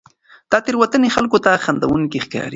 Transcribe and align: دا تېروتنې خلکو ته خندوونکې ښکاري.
دا 0.51 0.57
تېروتنې 0.65 1.09
خلکو 1.15 1.37
ته 1.45 1.51
خندوونکې 1.63 2.19
ښکاري. 2.25 2.49